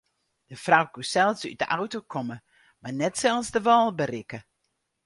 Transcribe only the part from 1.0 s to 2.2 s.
sels út de auto